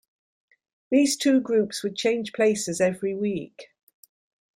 [0.89, 3.69] These two groups would change places every week.